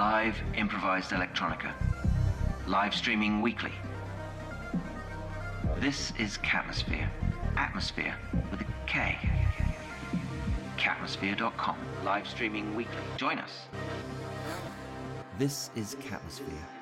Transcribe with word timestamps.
Live 0.00 0.42
improvised 0.54 1.10
electronica. 1.10 1.74
Live 2.66 2.94
streaming 2.94 3.42
weekly. 3.42 3.74
This 5.76 6.14
is 6.18 6.38
Katmosphere. 6.38 7.06
Atmosphere 7.58 8.14
with 8.50 8.62
a 8.62 8.66
K. 8.86 9.18
Katmosphere.com. 10.78 11.76
Live 12.02 12.26
streaming 12.26 12.74
weekly. 12.74 13.02
Join 13.18 13.38
us. 13.38 13.66
This 15.38 15.68
is 15.76 15.96
Katmosphere. 15.96 16.79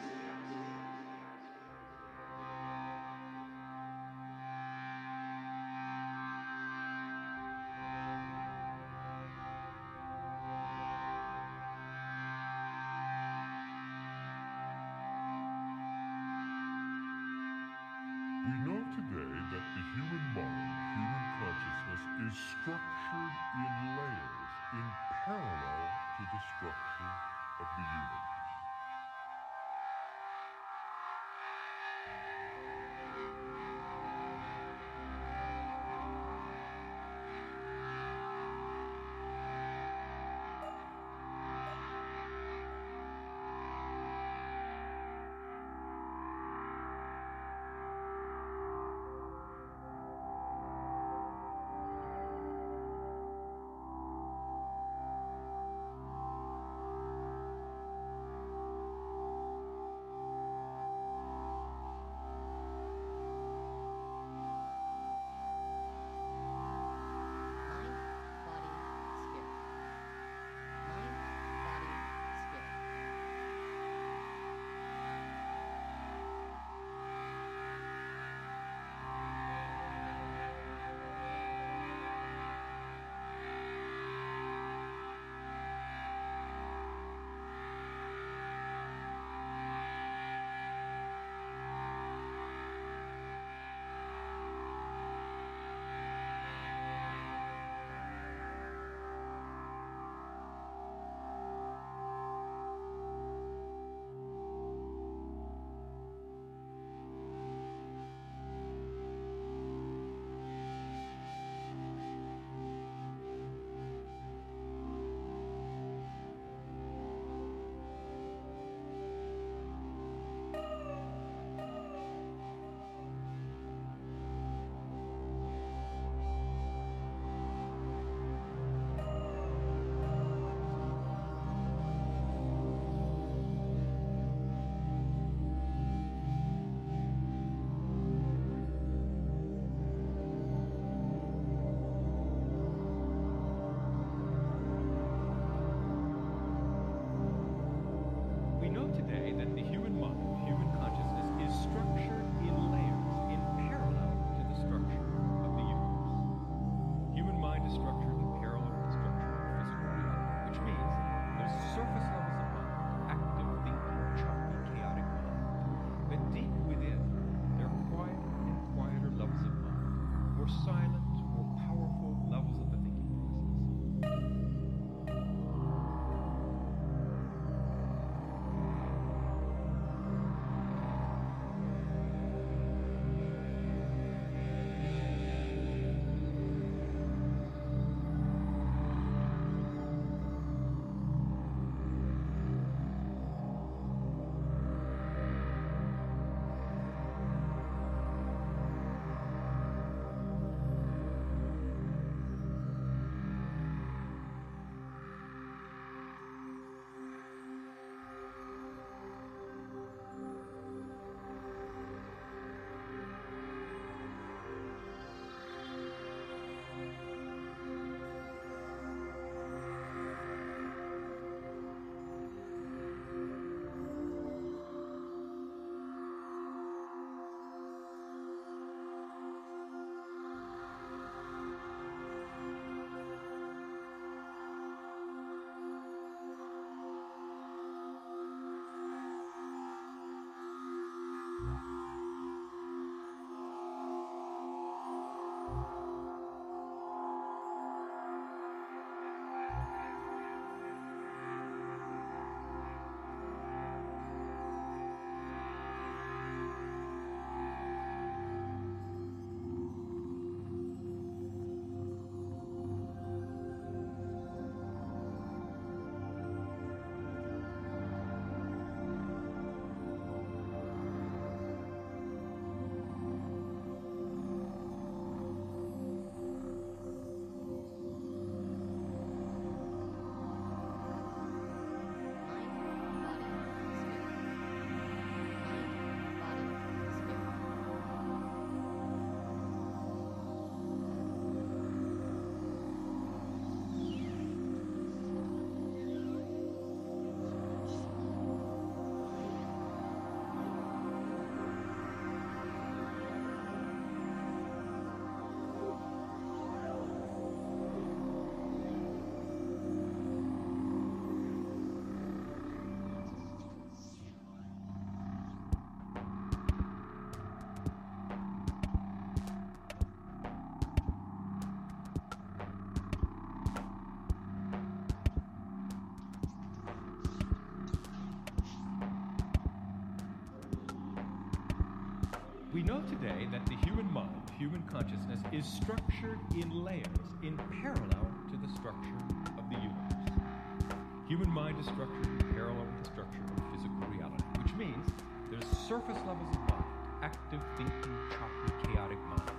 We 332.58 332.64
know 332.64 332.80
today 332.80 333.28
that 333.30 333.46
the 333.46 333.54
human 333.54 333.88
mind, 333.92 334.20
human 334.36 334.64
consciousness, 334.64 335.20
is 335.30 335.46
structured 335.46 336.18
in 336.34 336.50
layers 336.64 337.06
in 337.22 337.36
parallel 337.62 338.10
to 338.32 338.36
the 338.36 338.48
structure 338.48 338.98
of 339.38 339.48
the 339.48 339.54
universe. 339.54 340.74
Human 341.06 341.30
mind 341.30 341.60
is 341.60 341.66
structured 341.66 342.06
in 342.06 342.18
parallel 342.34 342.66
with 342.66 342.78
the 342.80 342.90
structure 342.90 343.22
of 343.22 343.44
physical 343.52 343.86
reality, 343.86 344.24
which 344.42 344.52
means 344.56 344.84
there's 345.30 345.46
surface 345.68 345.98
levels 346.04 346.34
of 346.34 346.40
mind, 346.50 346.64
active 347.00 347.42
thinking, 347.56 347.96
choppy, 348.10 348.52
chaotic 348.66 348.98
mind. 349.06 349.30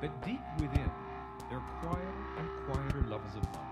But 0.00 0.18
deep 0.24 0.40
within, 0.58 0.90
there 1.50 1.58
are 1.58 1.64
quieter 1.82 2.14
and 2.38 2.48
quieter 2.64 3.02
levels 3.06 3.36
of 3.36 3.44
mind, 3.52 3.68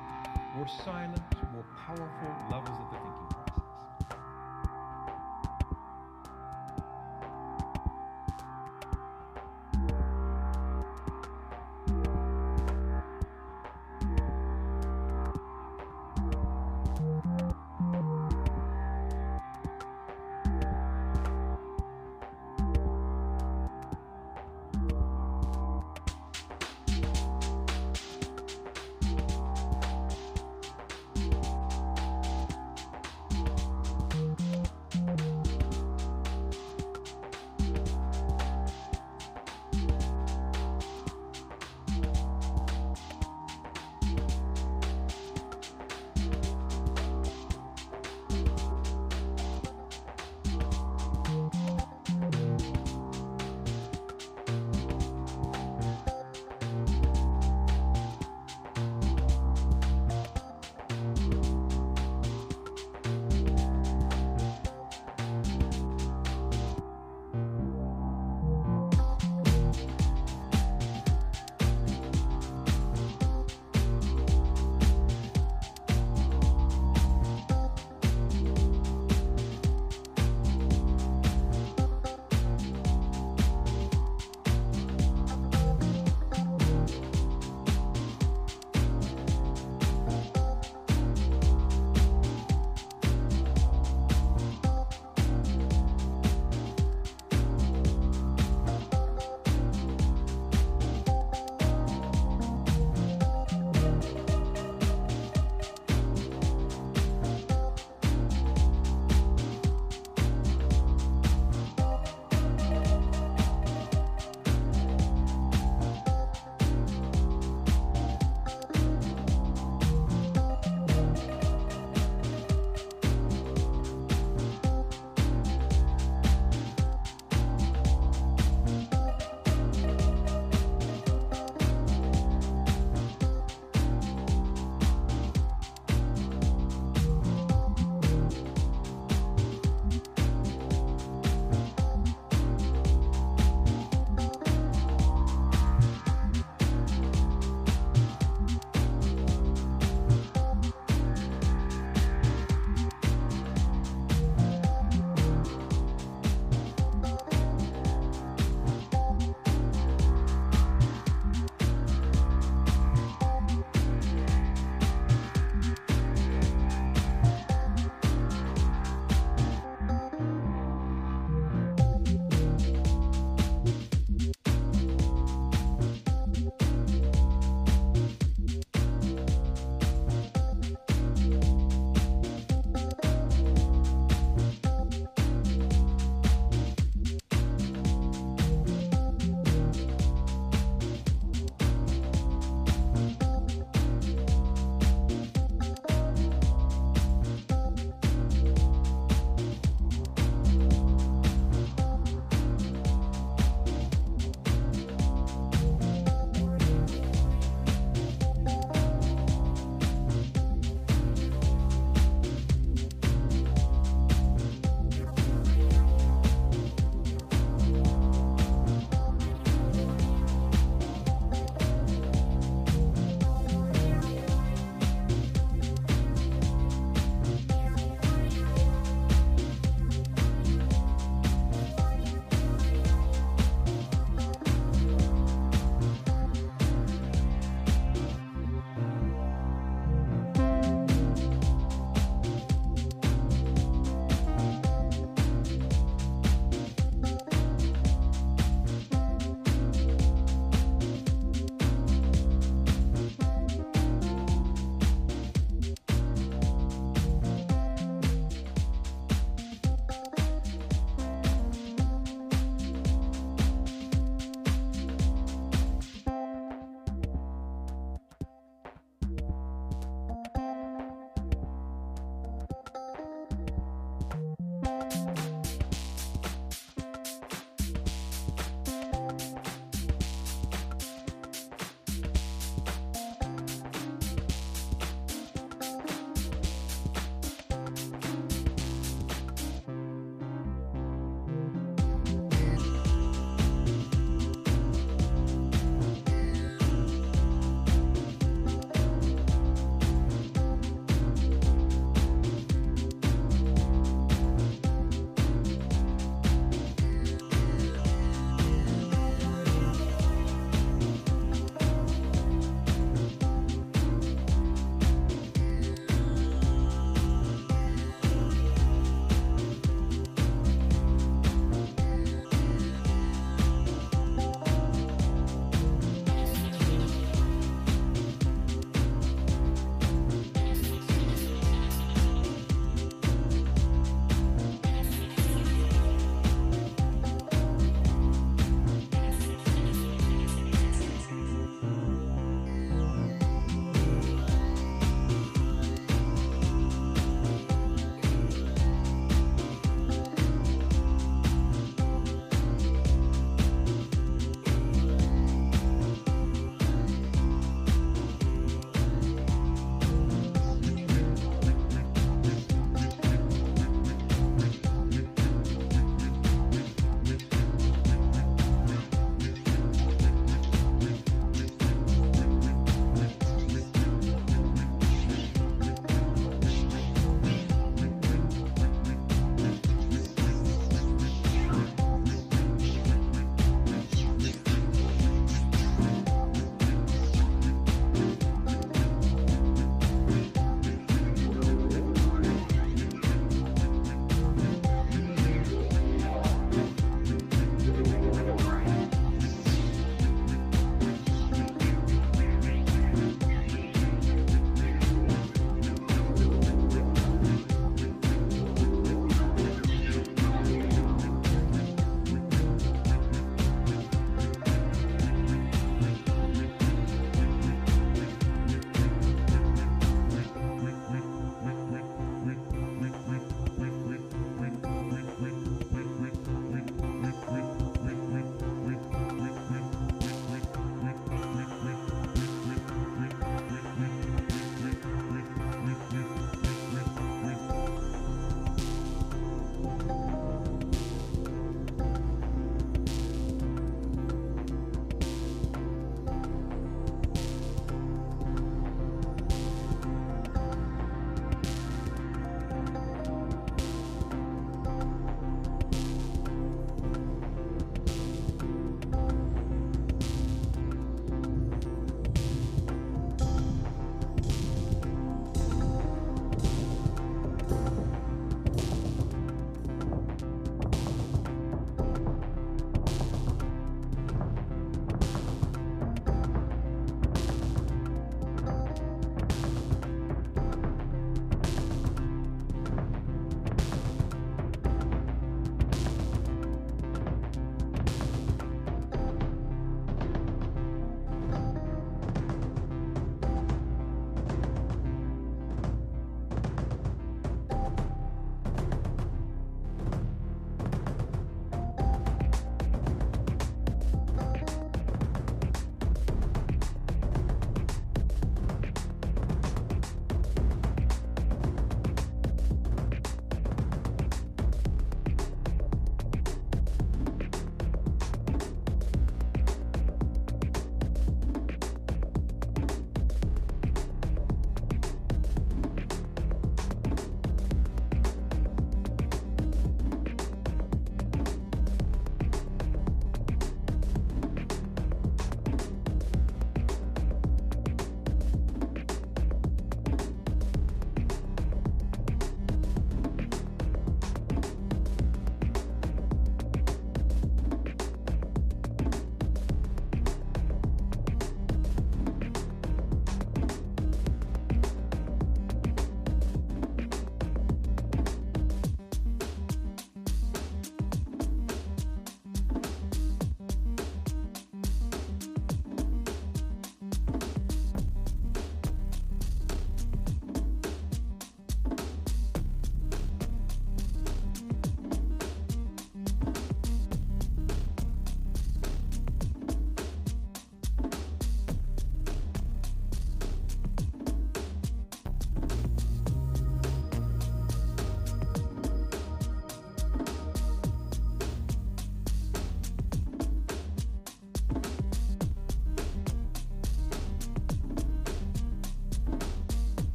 more 0.54 0.68
silent, 0.68 1.24
more 1.50 1.64
powerful 1.86 2.36
levels 2.50 2.78
of 2.78 2.90
the 2.90 2.96
thinking 2.96 3.33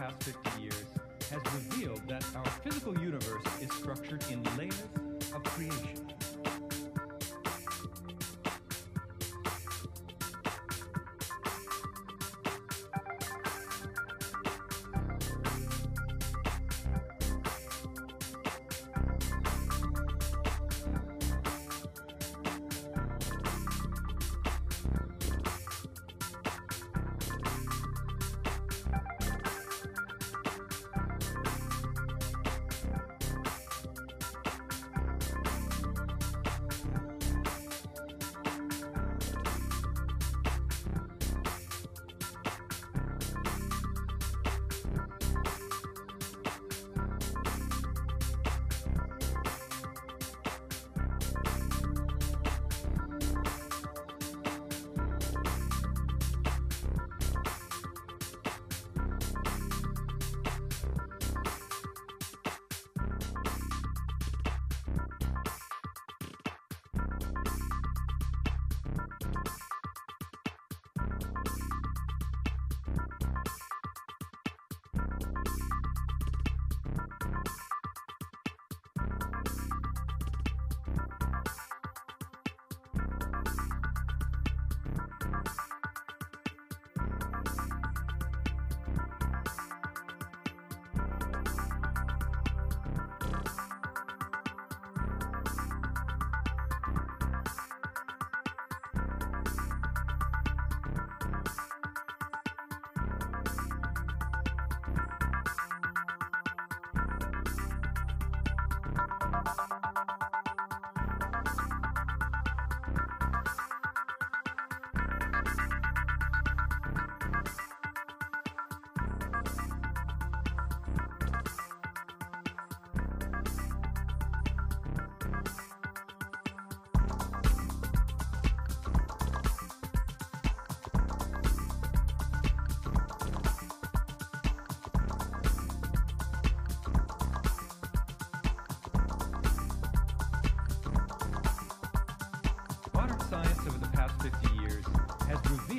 past 0.00 0.22
50 0.22 0.62
years 0.62 0.84
has 1.30 1.42
revealed 1.52 2.00
that 2.08 2.24
our 2.34 2.46
physical 2.64 2.98
universe 3.00 3.44
is 3.60 3.70
structured 3.74 4.24
in 4.30 4.42
layers 4.56 4.82
of 5.34 5.44
creation. 5.44 6.09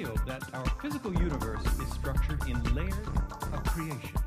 Revealed 0.02 0.28
that 0.28 0.44
our 0.54 0.66
physical 0.82 1.14
universe 1.14 1.64
is 1.80 1.94
structured 1.94 2.42
in 2.48 2.62
layers 2.76 2.96
of 3.54 3.64
creation. 3.66 4.21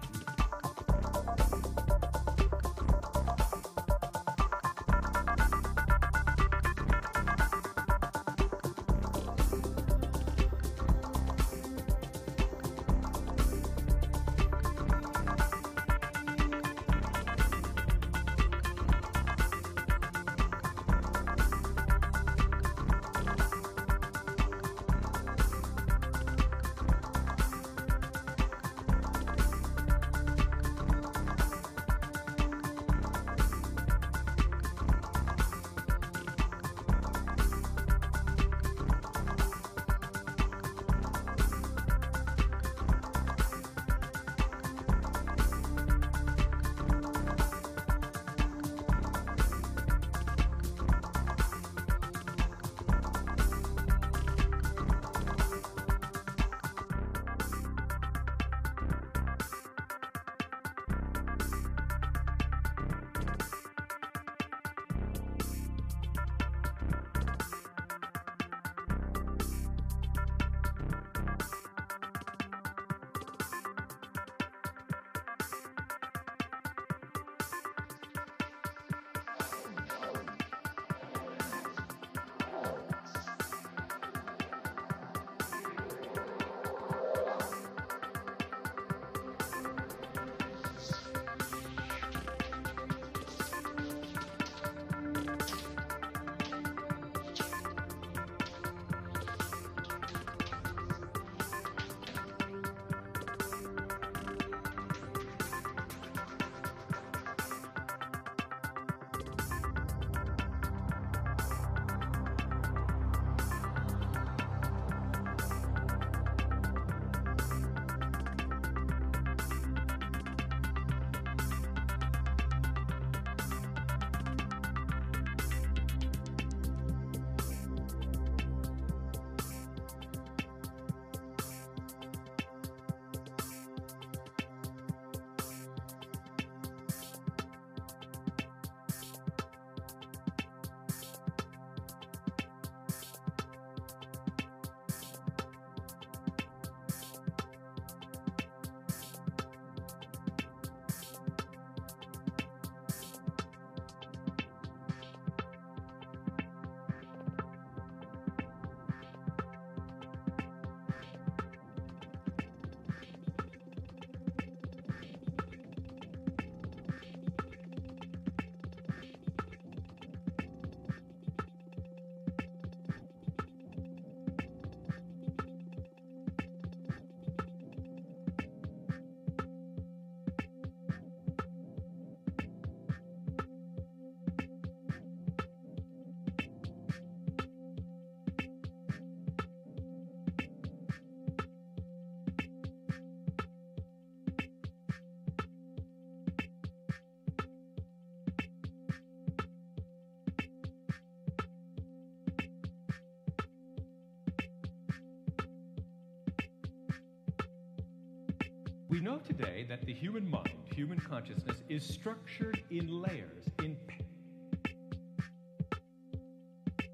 We 208.95 209.01
know 209.01 209.19
today 209.27 209.67
that 209.69 209.85
the 209.85 209.93
human 209.93 210.31
mind, 210.31 210.55
human 210.73 211.01
consciousness, 211.01 211.57
is 211.69 211.85
structured 211.85 212.63
in 212.71 213.03
layers, 213.03 213.43
in 213.59 213.77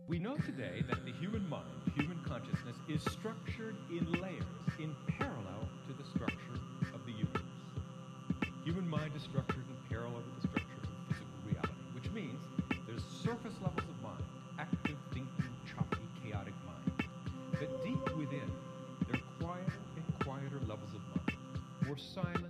we 0.08 0.18
know 0.18 0.38
today 0.38 0.82
that 0.88 1.04
the 1.04 1.12
human 1.12 1.46
mind, 1.46 1.68
human 1.94 2.18
consciousness, 2.26 2.78
is 2.88 3.02
structured 3.02 3.76
in 3.90 4.10
layers, 4.12 4.64
in 4.78 4.96
parallel 5.18 5.68
to 5.88 5.92
the 5.92 6.08
structure 6.08 6.56
of 6.94 7.04
the 7.04 7.12
universe. 7.12 7.42
Human 8.64 8.88
mind 8.88 9.12
is 9.14 9.22
structured 9.22 9.66
in 9.68 9.76
parallel 9.90 10.22
with 10.24 10.40
the 10.40 10.48
structure 10.48 10.80
of 10.80 10.88
physical 11.06 11.38
reality, 11.44 11.84
which 11.92 12.10
means 12.12 12.40
there's 12.86 13.04
surface 13.04 13.60
levels 13.60 13.84
of 13.84 14.02
mind, 14.02 14.24
active, 14.58 14.96
thinking, 15.12 15.52
choppy, 15.68 16.08
chaotic 16.24 16.54
mind. 16.64 17.04
But 17.52 17.84
deep 17.84 18.16
within, 18.16 18.50
there 19.06 19.20
are 19.20 19.44
quieter 19.44 19.80
and 19.96 20.24
quieter 20.24 20.60
levels 20.66 20.94
of 20.94 20.99
more 21.90 21.98
silent, 21.98 22.49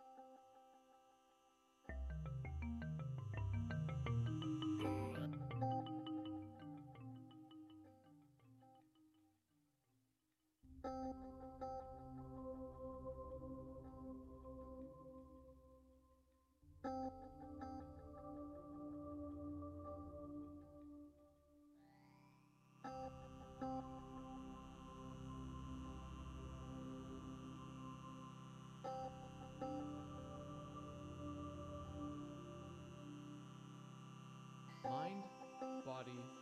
Body. 35.85 36.40